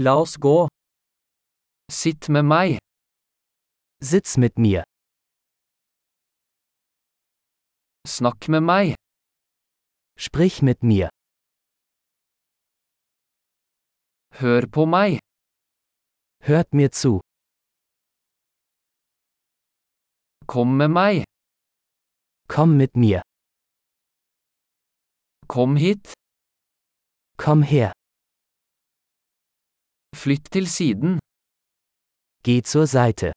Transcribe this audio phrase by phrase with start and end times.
[0.00, 0.68] La oss gå.
[1.90, 2.78] Sitt med meg.
[3.98, 4.84] Sitz mit mir.
[8.06, 8.94] Snakk med meg.
[10.26, 11.10] Sprich mit mir.
[14.38, 15.18] Hør på meg.
[16.46, 17.18] Hört mir zu.
[20.46, 21.24] Kom med meg.
[22.46, 23.22] Komm mit mir.
[25.48, 26.14] Kom hit.
[27.36, 27.97] Komm her.
[30.22, 31.12] Flytt til siden.
[32.44, 33.28] Geh zur Seite.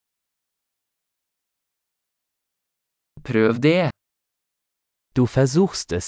[3.28, 3.86] Prøv det.
[5.16, 6.08] Du versuchst es.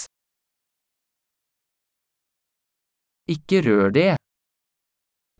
[3.35, 4.13] Ikke rør det.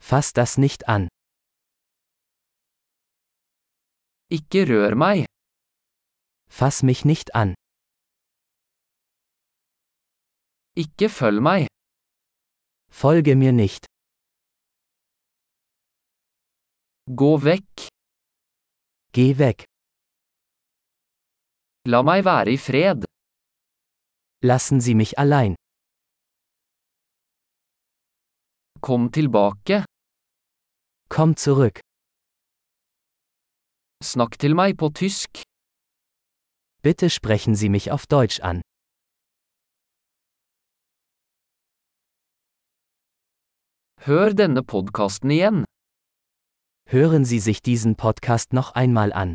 [0.10, 1.04] Fass das nicht an.
[4.38, 5.20] Ikke rør meg.
[6.58, 7.50] Fass mich nicht an.
[10.84, 11.62] Ikke følg meg.
[13.02, 13.93] Folge mir nicht.
[17.20, 17.82] Gå vekk.
[19.14, 19.66] Geh weg.
[21.86, 23.04] La meg være i fred.
[24.42, 25.54] Lassen Sie mich allein.
[28.82, 29.84] Kom tilbake.
[31.10, 31.84] Komm zurück.
[34.02, 35.44] Snakk til meg på tysk.
[36.82, 38.62] Bitte sprechen Sie mich auf Deutsch an.
[44.08, 45.64] Hør denne podkasten igjen.
[46.86, 49.34] Hören Sie sich diesen Podcast noch einmal an.